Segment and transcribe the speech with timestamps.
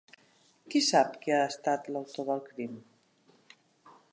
[0.73, 2.81] Qui sap qui ha estat l'autor del crim?